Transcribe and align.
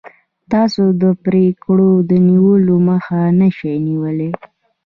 تاسو 0.51 0.83
د 1.01 1.03
پرېکړو 1.25 1.91
د 2.09 2.11
نیولو 2.27 2.75
مخه 2.89 3.19
نشئ 3.39 3.73
نیولی. 3.87 4.31